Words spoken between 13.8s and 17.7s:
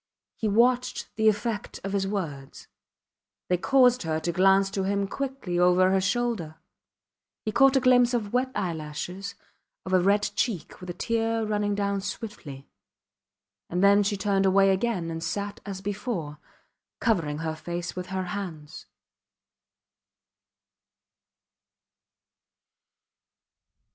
then she turned away again and sat as before, covering her